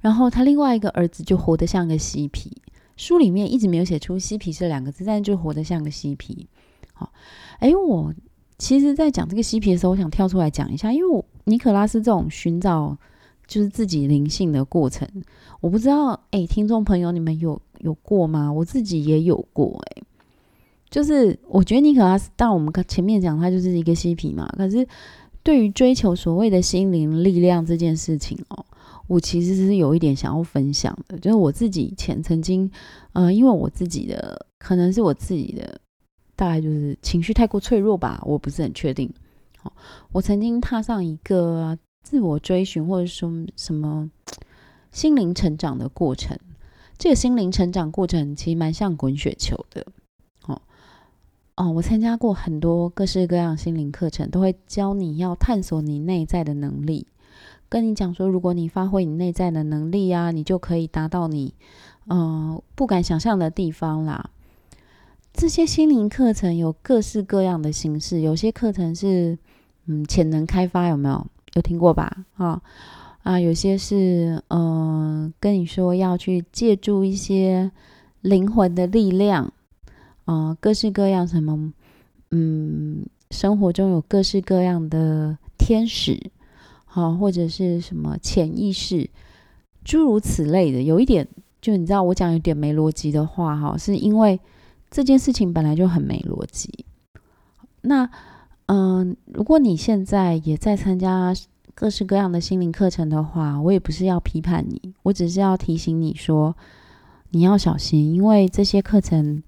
[0.00, 2.60] 然后他另外一个儿子就活得像个嬉皮，
[2.96, 6.48] 书里面一直没有写出“嬉皮”这两个字，但就活得像个嬉皮。
[6.92, 7.12] 好，
[7.60, 8.12] 哎我。
[8.58, 12.96] 其实，在讲这个嬉皮的时候，我想跳出来讲一下，因为我尼可拉斯这种寻找
[13.46, 15.08] 就是自己灵性的过程，
[15.60, 18.52] 我不知道，哎，听众朋友，你们有有过吗？
[18.52, 20.02] 我自己也有过，哎，
[20.92, 24.86] 就是我觉得尼可拉斯，当我们前面讲他就是一个嬉皮嘛，可是
[25.42, 28.64] 对于追求所谓的心灵力量这件事情哦，
[29.06, 32.70] 我其实是有一点想要分享的，就是我自己以前曾经，
[33.14, 35.80] 呃，因为我自己的可能是我自己的。
[36.34, 39.08] 大概就是情绪太过脆弱吧，我不是很确定。
[39.58, 39.72] 好，
[40.10, 44.10] 我曾经踏上一个自我追寻或者说什么
[44.90, 46.36] 心灵成长的过程。
[46.98, 49.86] 这个心灵成长过程其实蛮像滚雪球的。
[51.54, 57.06] 哦，我参加过很多各式各样心灵课程，都会教你要探索你内在的能力，
[57.68, 61.54] 跟你讲说，如果你发挥你内在的能力啊，你就可以达到你
[62.08, 64.30] 嗯不敢想象的地方啦。
[65.34, 69.38] 这些心灵课程有各式各样的形式，有些课程是
[69.86, 71.26] 嗯潜能开发，有没有？
[71.54, 72.24] 有听过吧？
[72.38, 72.62] 啊
[73.22, 77.70] 啊，有些是嗯跟你说要去借助一些
[78.22, 79.52] 灵魂的力量，
[80.24, 81.72] 啊，各式各样什么
[82.30, 86.30] 嗯，生活中有各式各样的天使，
[86.84, 89.08] 好或者是什么潜意识，
[89.84, 90.82] 诸如此类的。
[90.82, 91.26] 有一点
[91.60, 94.40] 就你知道，我讲有点没逻辑的话，哈，是因为。
[94.94, 96.84] 这件事情本来就很没逻辑。
[97.80, 98.10] 那，
[98.66, 101.32] 嗯，如果你现在也在参加
[101.74, 106.54] 各式各样的心灵课程的话，我也不是要批判你，我只是要提醒你说，
[107.30, 109.42] 你要小心，因为这些课程，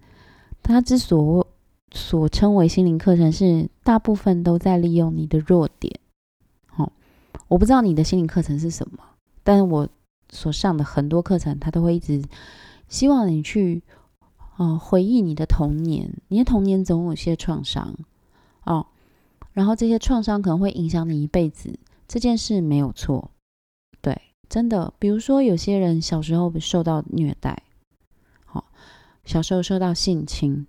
[0.65, 1.47] 它之所
[1.93, 6.01] 所称为心灵课程，是大部分都在利用你的弱点。
[6.67, 6.91] 好，
[7.47, 8.99] 我不知道你的心灵课程是什么，
[9.45, 9.89] 但是我
[10.31, 12.21] 所上的很多课程，它都会一直
[12.89, 13.85] 希望你去。
[14.57, 17.93] 哦，回忆你的童年，你的童年总有些创伤
[18.63, 18.87] 哦，
[19.53, 23.33] 然后这些创伤可能会影响你一辈子，这件事没有错，
[24.01, 24.17] 对，
[24.49, 24.95] 真的。
[25.01, 27.64] 比如说，有些人小时候受到虐待，
[29.25, 30.67] 小时候受到性侵，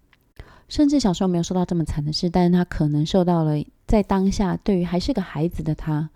[0.68, 3.54] 甚至小时候没有受到这么惨的事，但是他可能受到了
[3.86, 6.10] 在当下对于还是个孩子的他，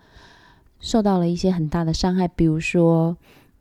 [0.80, 2.26] 受到了一些很大的伤害。
[2.26, 3.16] 比如说，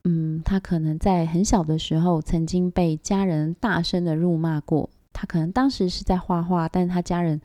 [0.06, 4.90] 嗯，他可能在很小的时候曾经被家人大声的辱骂过。
[5.12, 7.42] 他可能当时是在画画，但是他家人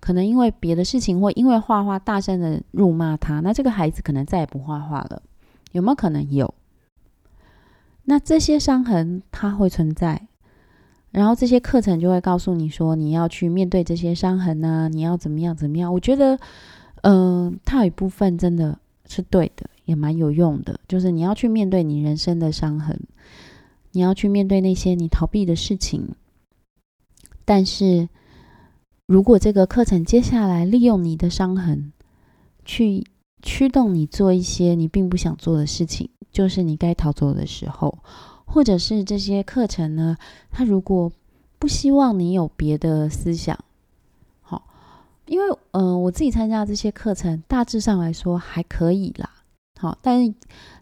[0.00, 5.22] 可能因为别的事情或因为画画大声的辱骂他，那这个孩子可能再也不画画了。
[5.70, 6.52] 有没有可能有？
[8.04, 10.26] 那这些伤痕它会存在。
[11.12, 15.92] 然后这些课程就会告诉你说，你要去面对这些伤痕呢，你要怎么样怎么样？
[15.92, 16.38] 我觉得，
[17.02, 20.80] 嗯，它有一部分真的是对的，也蛮有用的。
[20.88, 22.98] 就是你要去面对你人生的伤痕，
[23.92, 26.08] 你要去面对那些你逃避的事情。
[27.44, 28.08] 但是，
[29.06, 31.92] 如果这个课程接下来利用你的伤痕，
[32.64, 33.04] 去
[33.42, 37.98] 驱动你做一些你并不想做的事情，就是你该逃走的时候。
[38.52, 40.18] 或者是这些课程呢？
[40.50, 41.10] 他如果
[41.58, 43.58] 不希望你有别的思想，
[44.42, 44.62] 好，
[45.24, 49.30] 因为嗯，我自己参加这些课程，大致上来说还可以啦。
[49.80, 50.34] 好，但是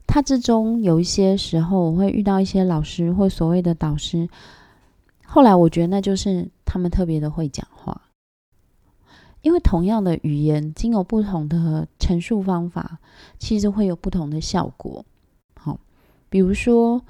[0.05, 4.29] 它之中有一些时候，我会遇到一些老师或所谓的导师，
[5.25, 8.03] 后来我觉得那就是他们特别的会讲话，
[9.43, 12.99] 因为同样的语言，经有不同的陈述方法，
[13.39, 15.05] 其实会有不同的效果。
[15.55, 15.79] 好，
[16.29, 17.01] 比如说。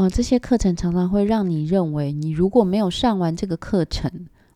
[0.00, 4.10] 呃，这些课程常常会让你认为，你如果没有上完这个课程，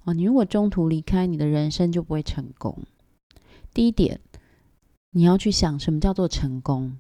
[0.05, 2.79] 哦，你如果中途离开，你的人生就不会成功。
[3.75, 4.21] 第一点，
[5.11, 6.97] 你要去想什么叫做成功？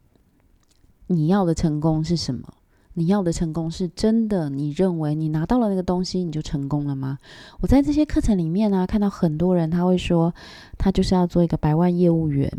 [1.07, 2.53] 你要的成功是什么？
[2.93, 4.51] 你要的成功是真的？
[4.51, 7.17] 你认为你拿到了那个东西，你就成功了吗？
[7.63, 10.35] 我在这些课程里面呢，看到很多人他会说，
[10.77, 12.53] 他就是要做一个百万业务员，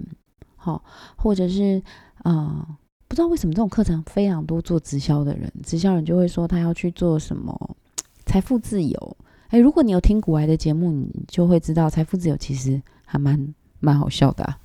[0.56, 0.84] 好，
[1.16, 1.84] 或者是
[2.24, 2.80] 啊。
[3.08, 7.78] 不知道为什么这种课程非常多，做直销的人，直销人就会说他要去做什么
[8.26, 9.18] 财富自由。
[9.50, 14.56] 哎，如果你有听古埃的节目，你就会知道财富自由其实还蛮蛮好笑的。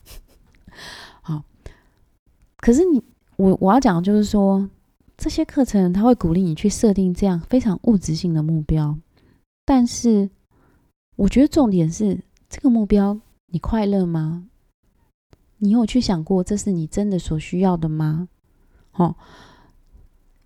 [1.21, 1.43] 好，
[2.57, 3.03] 可是你
[3.37, 4.69] 我我要讲的就是说，
[5.19, 8.99] 这些课程他会鼓励你去设定这样非常物质性的目标，
[9.67, 10.31] 但是
[11.17, 14.47] 我觉得重点是这个目标你快乐吗？
[15.61, 18.29] 你有去想过这是你真的所需要的吗？
[18.95, 19.15] 哦，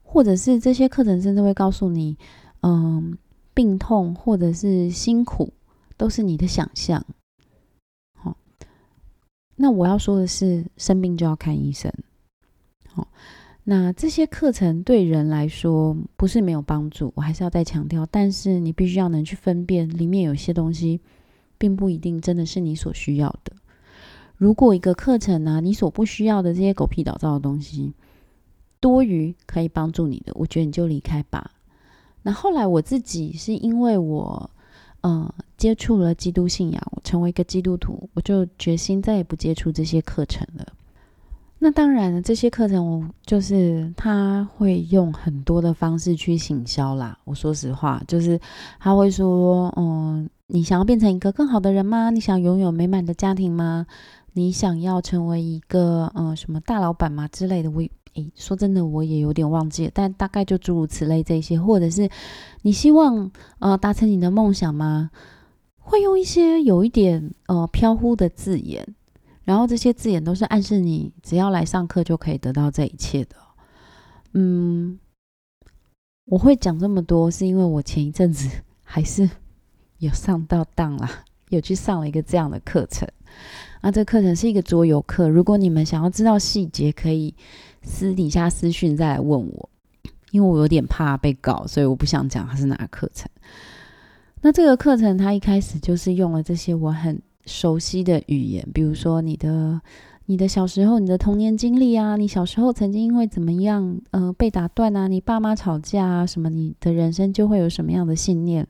[0.02, 2.18] 或者是这些课程甚至会告诉你，
[2.60, 3.16] 嗯，
[3.54, 5.52] 病痛或者是辛苦
[5.96, 7.04] 都是你的想象。
[8.16, 8.36] 好，
[9.56, 11.92] 那我要说的是，生病就要看医生。
[12.88, 13.08] 好，
[13.62, 18.04] 那这些课程对人来说不是没有帮助，我还是要再强调。
[18.06, 21.00] 但是你必须要能去分辨，里面有些东西
[21.56, 23.52] 并不一定真的是你所需要的。
[24.36, 27.92] 如果一个课程呢，你所不需要的这些狗屁倒灶的东西。
[28.80, 31.52] 多余可以帮助你的，我觉得你就离开吧。
[32.20, 34.50] 那后来我自己是因为我，
[35.00, 40.66] 呃，接触了基督信仰，我成为一个基督徒，我就决心再也不接触这些课程了。
[41.58, 47.18] 那当然了，这些课程我就是他会用很多的方式去行销啦。
[47.24, 48.38] 我说实话，就是
[48.78, 52.10] 他会说，嗯，你想要变成一个更好的人吗？
[52.10, 53.86] 你想拥有美满的家庭吗？
[54.34, 57.26] 你想要成为一个，嗯，什么大老板吗？
[57.28, 57.82] 之类的，我。
[58.14, 62.08] 诶，说真的，我也有点忘记了，但大概就诸如此类这些，或者是
[62.62, 65.10] 你希望呃达成你的梦想吗？
[65.80, 68.86] 会用一些有一点呃飘忽的字眼，
[69.42, 73.34] 然后这些字眼都是暗示你只要来上课就可以得到这一切的。
[74.34, 74.96] 嗯，
[76.26, 78.48] 我会讲这么多，是因为我前一阵子
[78.84, 79.28] 还是
[79.98, 81.10] 有上到当啦，
[81.48, 83.08] 有去上了一个这样的课程。
[83.84, 87.34] 那这课程是一个桌游课，如果你们想要知道细节，可以。
[87.86, 89.68] 私底下私讯再来问我，
[90.30, 93.28] 因为我有点怕被告，所以我不想讲它是哪个课程。
[94.40, 99.78] 那这个课程它一开始就是用了这些我很熟悉的语言，比如说你的、
[100.24, 108.66] 你的小时候、你的童年经历啊，你小时候曾经因为怎么样，呃，被打断啊，你爸妈吵架啊，什么，你的人生就会有什么样的信念。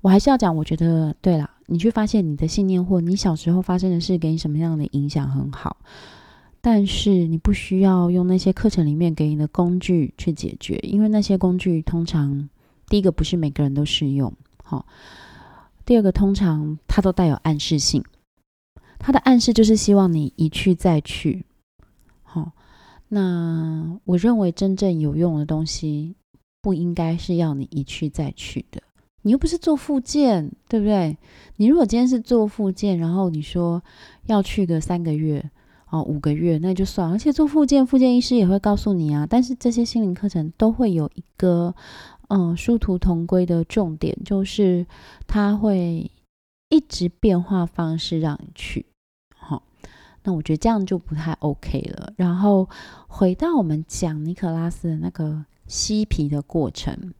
[0.00, 5.76] 我还是要讲，我觉得对啦，你去发现你的信念或你小时候发生的事给你什么样的影响很好。
[6.60, 12.48] 但是你不需要用那些课程里面给你的工具去解决，因为那些工具通常
[12.88, 14.84] 第一个不是每个人都适用，好，
[15.86, 18.04] 第二个通常它都带有暗示性，
[18.98, 21.44] 它的暗示就是希望你一去再去，
[22.22, 22.50] 好，
[23.06, 26.16] 那我认为真正有用的东西
[26.60, 28.82] 不应该是要你一去再去的，
[29.28, 31.18] 你又不是做复健，对不对？
[31.56, 33.82] 你如果今天是做复健，然后你说
[34.24, 35.50] 要去个三个月。
[35.90, 39.26] 哦，五个月那就算，而且做复健，复健医师也会告诉你啊。
[39.28, 41.74] 但是这些心灵课程都会有一个
[42.28, 44.86] 嗯，殊途同归的重点就是
[45.26, 46.10] 他会
[46.70, 48.84] 一直变化方式让你去，
[49.34, 49.62] 好，
[50.24, 52.12] 那我觉得这样就不太 OK 了。
[52.16, 52.68] 然后
[53.06, 57.14] 回到我们讲尼可拉斯的那个嬉皮的过程，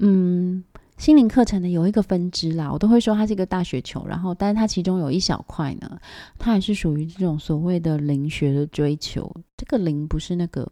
[0.00, 0.64] 嗯。
[1.02, 5.98] 心灵课程的有一个分支啦，我都会说它是一个大雪球，然后，但是它其中有一小块呢，
[6.38, 9.28] 它也是属于这种所谓的灵学的追求。
[9.56, 10.70] 这个灵不是那个，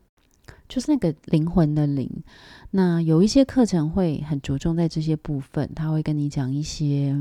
[0.69, 2.09] 就是那个灵魂的灵。
[2.71, 7.13] 那有一些课程会很着重在这些部分，他会跟你讲一些，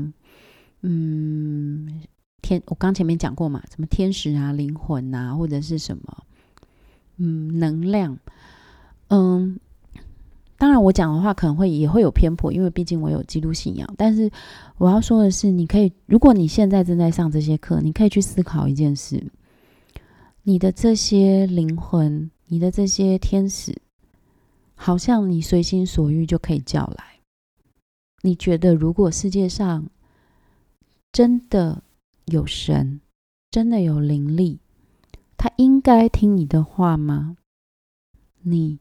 [0.82, 2.02] 嗯，
[2.42, 6.16] 天，我刚前面讲过嘛，什么天使啊、灵魂啊，或者是什么，
[7.16, 8.16] 嗯，能量，
[9.08, 9.58] 嗯。
[10.60, 13.94] 当然，我讲的话可能会也会有偏颇，因为毕竟我有基督信仰。
[13.96, 14.30] 但是
[14.76, 19.26] 我要说的是，你可以，如果你现在正在上这些课，你可以去思考一件事：
[20.42, 23.74] 你的这些灵魂，你的这些天使，
[24.74, 27.04] 好像你随心所欲就可以叫来。
[28.20, 29.86] 你觉得，如果世界上
[31.10, 31.82] 真的
[32.26, 33.00] 有神，
[33.50, 34.58] 真的有灵力，
[35.38, 37.38] 他应该听你的话吗？
[38.42, 38.78] 你？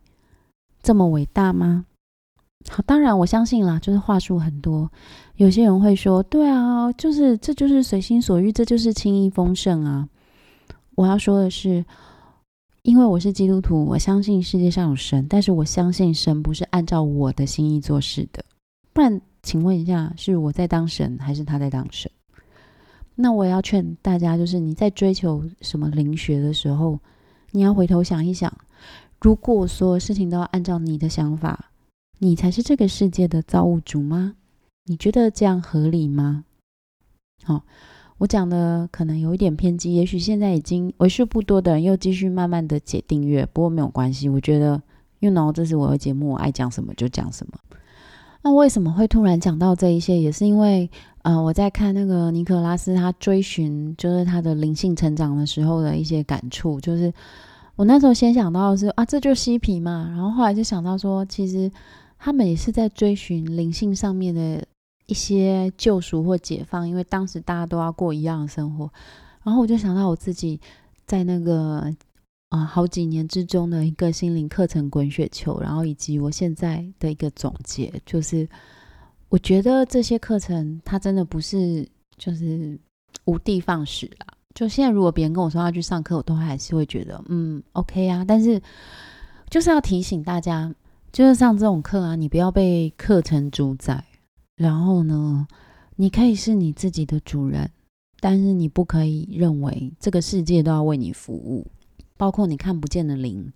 [0.90, 1.86] 这么伟大吗？
[2.68, 4.92] 好，当然我相信啦，就是话术很多。
[5.36, 10.10] 有些人会说：“对啊，就是这就是随心所欲，这就是轻易丰盛啊。”
[10.98, 11.86] 我要说的是，
[12.82, 18.44] 因为我是基督徒，我相信世界上有神，但是我相信神不是按照我的心意做事的。
[18.92, 22.10] 不然，请问一下，是我在当神，还是他在当神？
[23.14, 26.98] 那我也要劝大家，就是你在追求什么灵学的时候，
[27.52, 28.52] 你要回头想一想。
[29.22, 31.72] 如果所有事情都要按照你的想法，
[32.20, 34.36] 你才是这个世界的造物主吗？
[34.86, 36.46] 你觉得这样合理吗？
[37.44, 37.64] 好，
[38.18, 44.30] 我讲的可能有一点偏激，也许现在已经为数不多的人又继续慢慢的解订阅，不过没有关系。
[44.30, 44.82] 我觉得
[45.20, 47.60] ，you know，这是我的节目，我爱讲什么就讲什么。
[48.42, 50.18] 那为什么会突然讲到这一些？
[50.18, 50.90] 也是因为，
[51.24, 57.14] 呃，我在看那个尼可拉斯他追寻，就是他的灵性成长的时候的一些感触，就是。
[57.80, 61.72] 我那时候先想到的是啊，这就嬉皮嘛，然后后来就想到说，其实
[62.18, 64.62] 他们也是在追寻灵性上面的
[65.06, 68.92] 一些救赎或解放，因为当时大家都要过一样的生活。
[69.44, 70.60] 然后我就想到我自己
[71.06, 71.90] 在那个
[72.50, 78.46] 啊好几年之中的一个心灵课程滚雪球，然后以及我现在的一个总结，就是
[79.30, 81.88] 我觉得这些课程它真的不是
[82.18, 82.78] 就是
[83.24, 84.36] 无的放矢了。
[84.56, 88.26] 就现在，如果别人跟我说要去上课，我都还是会觉得，嗯，OK 啊。
[88.28, 88.62] 但是
[89.50, 90.74] 就是要提醒大家，
[91.12, 94.04] 就是上这种课啊，你不要被课程主宰。
[94.56, 95.48] 然后呢，
[95.96, 97.70] 你可以是你自己的主人，
[98.20, 101.68] 但是你不可以认为这个世界都要为你服务，
[102.18, 103.54] 包括你看不见的灵。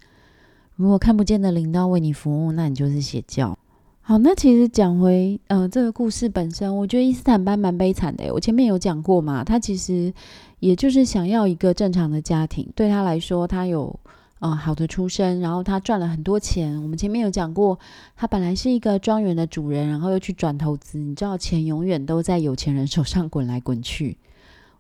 [0.76, 3.58] 如果看不见的灵都要为你服务，那你就是邪教。
[4.02, 8.34] 好，那其实讲回呃这个故事本身，我觉得伊斯坦班蛮悲惨的。
[8.34, 10.14] 我前面有讲过嘛，他其实
[10.64, 12.66] 也就是想要一个正常的家庭。
[12.74, 14.00] 对他来说，他有
[14.40, 16.82] 呃好的出身，然后他赚了很多钱。
[16.82, 17.78] 我们前面有讲过，
[18.16, 20.98] 他本来是一个庄园的主人，然后又去转投资。
[20.98, 24.18] 你知道，钱永远都在有钱人手上滚来滚去，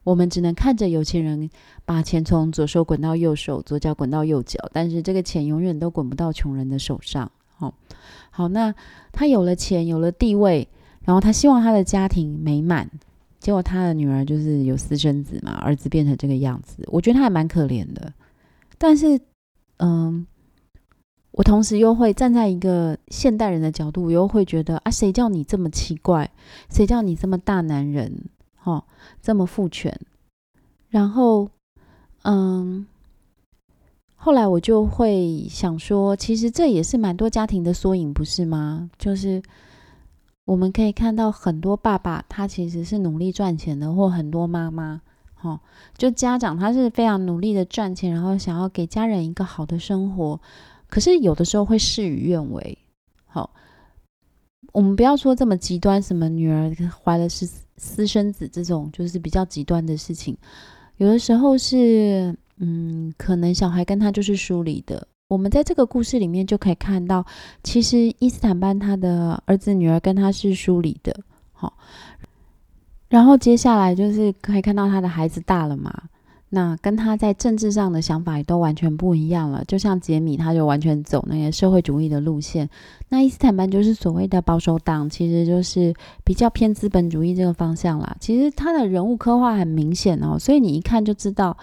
[0.06, 1.50] 我们只能看着有钱人
[1.84, 7.30] 把钱从左手滚到右手，左脚滚到右脚，但是这个钱永远都滚不到穷人的手上。
[7.58, 7.74] 好。
[8.32, 8.74] 好，那
[9.12, 10.70] 他有了钱，有了地位，
[11.04, 12.90] 然后他希望他的家庭美满，
[13.44, 18.14] 结果他的女儿就是有私生子嘛，儿子变成这个样子，我觉得他还蛮可怜的。
[18.78, 19.20] 但是，
[19.80, 20.26] 嗯，
[21.32, 26.32] 我同时又会站在一个现代人的角度，我又会觉得啊，谁叫你这么奇怪？
[26.70, 28.30] 谁叫你这么大男人？
[28.56, 28.86] 哈，
[29.22, 29.94] 这么父权？
[30.90, 31.50] 然后，
[32.22, 32.88] 嗯。
[34.16, 38.90] 后来我就会想说，其实这也是蛮多家庭的缩影，不是吗？
[38.98, 39.44] 就是
[40.46, 45.02] 我们可以看到很多爸爸，他其实是努力赚钱的，或很多妈妈，
[45.34, 45.60] 哈，
[45.98, 50.40] 就家长他是非常努力的赚钱，然后想要给家人一个好的生活，
[50.88, 52.78] 可是有的时候会事与愿违。
[53.26, 53.50] 好，
[54.72, 57.48] 我们不要说这么极端，什么女儿怀了是
[57.78, 60.38] 私生子这种，就是比较极端的事情，
[60.98, 62.38] 有的时候是。
[62.58, 65.08] 嗯，可能小孩跟他就是疏离的。
[65.34, 67.26] 我们在这个故事里面就可以看到，
[67.64, 71.12] 其实伊斯坦班他的儿子女儿跟他是疏离的。
[71.52, 71.74] 好，
[73.10, 75.92] 然后接下来就是可以看到他的孩子大了嘛。
[76.50, 79.64] 那跟他在政治上的想法也都完全不一样了。
[79.68, 82.70] 就像杰米，他就完全走那个社会主义的路线。
[83.10, 85.92] 那伊斯坦班就是所谓的保守党，其实就是
[86.24, 88.16] 比较偏资本主义这个方向啦。
[88.20, 91.58] 其实他的人物刻画很明显哦，所以你一看就知道。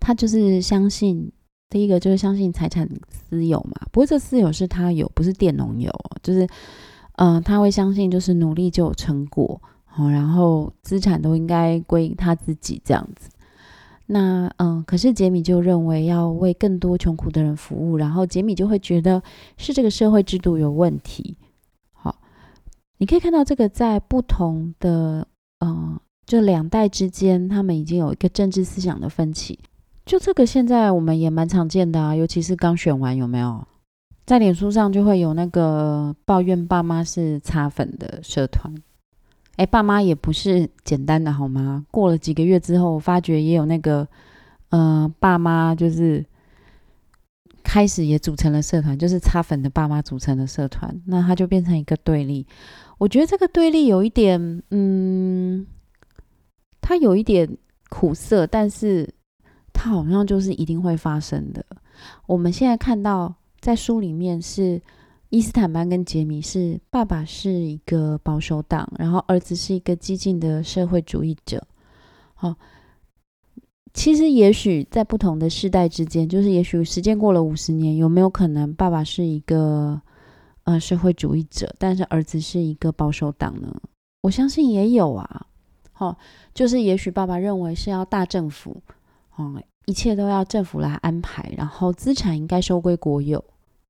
[0.00, 1.32] 他就是相信
[1.70, 5.90] 第一个就是相信财产私有嘛，不过这私有是他有，不是佃农有，
[6.22, 6.46] 就是
[7.16, 13.28] 嗯，他会相信就是努力就有成果，好，然后资产都应该归他自己这样子。
[14.06, 19.22] 那嗯，可是杰米就认为要为更多穷苦的人服务，然后杰米就会觉得
[19.56, 21.36] 是这个社会制度有问题。
[21.92, 22.20] 好，
[22.98, 25.26] 你可以看到这个在不同的
[25.60, 29.58] 嗯，就两代之间，他们已经有一个政治思想的分歧。
[30.04, 33.66] 就这个现在我们也蛮常见的啊，尤其是刚选完有没有？
[34.26, 38.74] 在脸书上就会有那个抱怨爸妈是擦粉的社团。
[39.56, 41.86] 哎，爸妈也不是简单的好吗？
[41.90, 44.08] 过了几个月之后，发觉也有那个，
[44.70, 46.24] 呃，爸妈就是
[47.62, 52.46] 开始也组成了社团，就是擦粉的爸妈组成的社团，那他就变成一个对立。
[52.98, 55.66] 我觉得这个对立有一点，嗯，
[56.80, 57.56] 它有一点
[57.90, 59.08] 苦涩，但是
[59.74, 61.62] 它好像就是一定会发生的。
[62.24, 64.80] 我们现在看到在书里面是。
[65.30, 71.66] 伊斯坦班跟杰米是爸爸是一个保守党，然后儿子是一个激进的社会主义者。
[72.34, 72.54] 好，
[73.92, 80.00] 其实也许在不同的世代之间，就是也许时间过了五十年，有没有可能爸爸是一个
[80.62, 83.74] 呃社会主义者，但是儿子是一个保守党呢？
[84.22, 85.46] 我相信也有啊。
[85.90, 86.16] 好，
[86.52, 88.80] 就是也许爸爸认为是要大政府，
[89.36, 93.42] 哦，一切都要政府来安排，然后资产应该收归国有。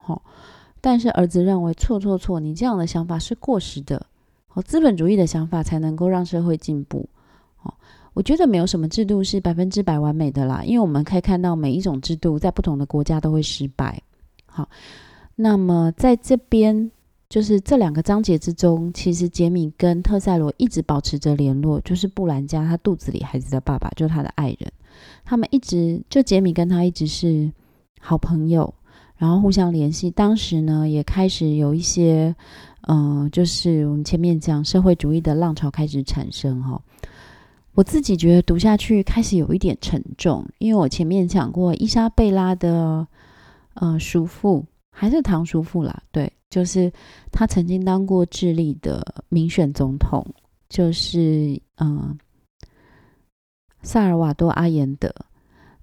[0.07, 0.21] 哦。
[0.81, 4.05] 但是儿子认为错错错，你这样的想法是过时的。
[4.53, 7.09] 哦，资本主义的想法才能够让社会进步。
[7.63, 7.73] 哦，
[8.13, 14.01] 我觉得没有什么制度是百分之百完美的啦，因为我们可以看到每一种制度在不同的国家都会失败。
[14.45, 14.69] 好，
[15.35, 16.91] 那么在这边
[17.31, 24.71] 就是这两个章节之中，其实杰米跟特塞罗一直保持着联络，就是布兰家他肚子里孩子的爸爸，就是他的爱人。
[25.25, 27.53] 他们一直就杰米跟他一直是
[28.01, 28.75] 好朋友。
[29.17, 32.35] 然后互相联系，当时呢也开始有一些，
[32.89, 36.83] 嗯，就是我们前面讲社会主义的浪潮开始产生哈。
[37.75, 43.07] 我自己觉得读下去开始有一点沉重，因为我前面讲过伊莎贝拉的，
[43.75, 46.93] 呃，叔父还是堂叔父啦，对，就是
[47.31, 50.27] 他曾经当过智利的民选总统，
[50.69, 52.19] 就是嗯，
[53.85, 55.15] 萨尔瓦多阿延德。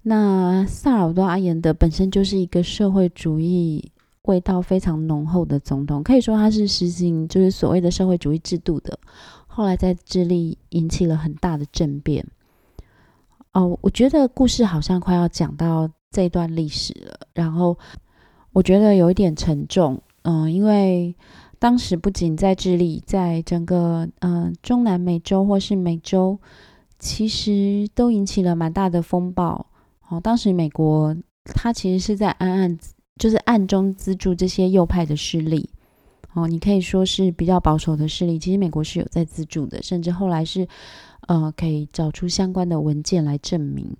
[0.02, 3.90] 那萨尔瓦多阿延德本身就是一个社会主义
[4.22, 8.98] 味道非常浓厚的总统，可以说他是实行就是所谓的社会主义制度的。
[9.46, 12.26] 后来在智利引起了很大的政变。
[13.52, 17.78] 哦，我觉得故事好像快要讲到这段历史了，然后
[18.52, 20.00] 我觉得有一点沉重。
[20.22, 21.14] 嗯，因为
[21.58, 26.38] 当时不仅在智利，在整个嗯中南美洲或是美洲，
[27.02, 29.66] 其实都引起了蛮大的风暴。
[30.08, 32.78] 哦，当时美国它其实是在暗暗，
[33.16, 35.68] 就是暗中资助这些右派的势力。
[36.32, 40.68] 哦，你可以说是比较保守的势力，其实美国是有在资助的，甚至后来是
[41.26, 43.96] 呃可以找出相关的文件来证明。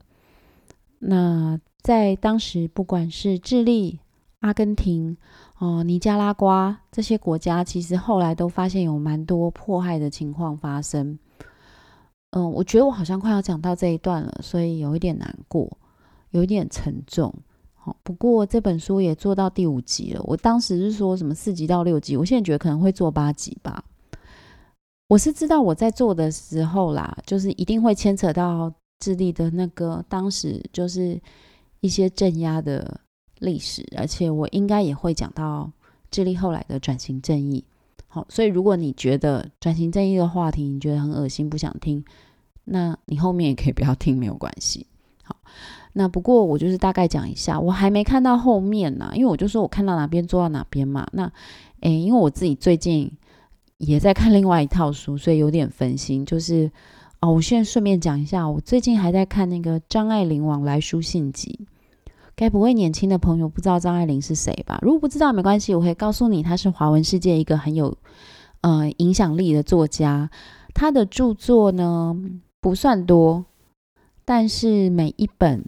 [1.01, 3.99] 那在当时，不管是智利、
[4.41, 5.17] 阿根廷、
[5.59, 11.19] 哦尼加拉瓜这些国家，其实后来都发现有蛮多迫害的情况发生。
[12.33, 15.79] 嗯，我觉得我好像快要讲到这一段了，所以有一点难过。
[16.31, 17.31] 有一点沉重，
[17.75, 20.23] 好，不过这本书也做到第五集了。
[20.25, 23.85] 我当时是说什么四集到六集，我现在觉得可能会做八集吧。
[25.09, 31.21] 我是知道我在做的时候啦，就是一定会牵扯到智利的那个当时就是
[31.81, 32.99] 一些镇压的
[33.41, 35.71] 历史，而且我应该也会讲到
[36.11, 37.63] 智利后来的转型正义。
[38.15, 42.05] 好，所以如果你觉得转型正义的话题你觉得很恶心，不想听，
[42.65, 44.87] 那你后面也可以不要听，没有关系。
[45.25, 45.35] 好。
[45.95, 51.07] 那不过我就是大概讲一下，我还没看到后面呢，因为我就说我看到哪边做到哪边嘛。
[51.13, 51.31] 那，
[51.81, 53.11] 诶，因为我自己最近
[53.79, 56.25] 也在看另外一套书，所以有点分心。
[56.25, 56.71] 就是
[57.21, 61.67] 哦，我现在顺便讲一下，我最近还在看那个张爱玲往来书信集。
[62.35, 64.79] 该不会年轻的朋友不知道张爱玲是谁吧？
[64.83, 67.97] 如果不知道没关系，我会告诉你，她是华文世界一个很有
[68.63, 70.31] 呃影响力的作家。
[70.75, 72.17] 她的著作呢
[72.61, 73.45] 不算多，
[74.25, 75.65] 但是每一本。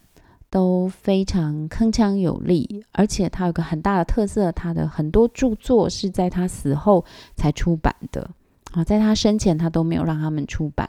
[0.50, 7.04] 都非常铿锵有力，而且她有个很大的特色，她的很多著作是在她死后
[7.34, 8.30] 才出版的
[8.70, 10.88] 啊，在她生前她都没有让他们出版。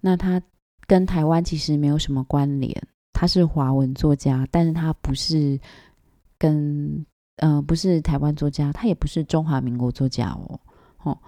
[0.00, 0.42] 那她
[0.88, 2.74] 跟台湾其实没有什么关联，
[3.12, 5.58] 他是华文作家，但是他不是
[6.38, 7.04] 跟
[7.36, 10.60] 呃不是台湾作家，他也不是中华民国作家哦，
[11.02, 11.18] 哦。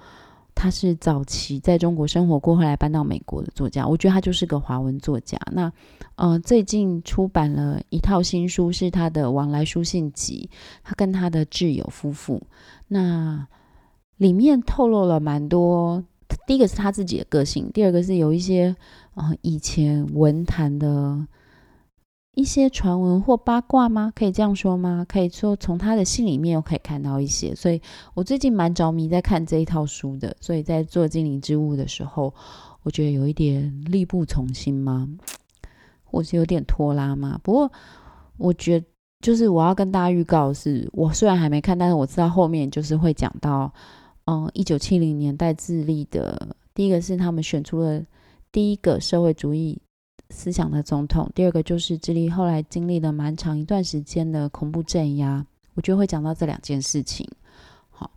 [0.52, 3.86] 他是早期在中国生活过，后来搬到美国的作家。
[3.86, 5.38] 我觉得他就是个华文作家。
[5.50, 5.72] 那，
[6.16, 10.50] 呃，最近出版了一套新书，是他的往来书信集。
[10.82, 12.42] 他跟他的挚友夫妇，
[12.86, 13.46] 那
[14.18, 16.04] 里面透露了蛮多。
[16.46, 18.76] 第一个是他自己的个性，第二个是有一些
[19.14, 21.26] 啊以前文坛的
[22.34, 24.12] 一些传闻或八卦吗？
[24.14, 25.04] 可以这样说吗？
[25.08, 27.80] 可以说从他的信里面又可以看到一些，所以
[28.14, 30.36] 我最近蛮着迷在看这一套书的。
[30.40, 32.32] 所以在做精灵之物的时候，
[32.82, 35.08] 我觉得有一点力不从心吗？
[36.04, 37.40] 或是有点拖拉吗？
[37.42, 37.70] 不过
[38.36, 38.86] 我觉得
[39.20, 43.72] 就是我要跟大家预告是，我虽然还没看，但是我知道后面就是会讲到。
[44.26, 48.00] 嗯，一九七零年代智利的第一个是他们选出了
[48.52, 49.80] 第一个社会主义
[50.30, 57.28] 思想的总统，第二个就是智利后来经历了蛮长一段时间的恐怖镇压，我就会讲到这两件事情。
[57.90, 58.10] 好，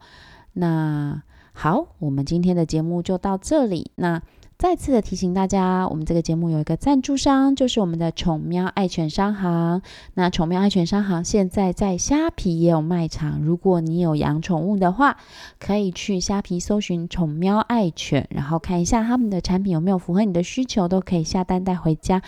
[0.53, 3.91] 那好，我们今天的节目就到这里。
[3.95, 4.21] 那
[4.63, 9.81] 再次的提醒大家，我们这个节目有一个赞助商，就是我们的宠喵爱犬商行。
[10.13, 15.17] 那宠喵爱犬商行现在在虾皮也有卖场，如果你有养宠物的话，
[15.59, 22.21] 可以去虾皮搜寻宠喵爱犬，然后看一下他们的产品有没有符合你的需求，都可以下单带回家。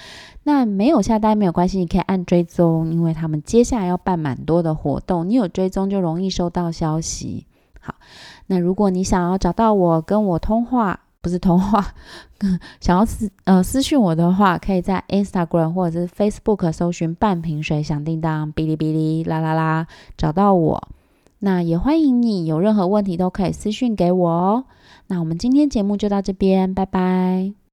[0.44, 7.46] 那没有下单没有关系，你可以按追踪，因为他们接下来要办蛮多的活动，你有追踪就容易收到消息。
[7.80, 7.96] 好，
[8.48, 11.00] 那如果你想要找到我，跟我通话。
[11.26, 11.84] 不是通话，
[12.80, 20.88] 想要私呃私讯我的话，可以在 Instagram 或者是 Facebook 搜寻半瓶水响叮当哔哩哔哩啦啦啦找到我。
[21.40, 24.66] 那也欢迎你有任何问题都可以私讯给我哦。
[25.08, 27.65] 那我们今天节目就到这边，拜拜。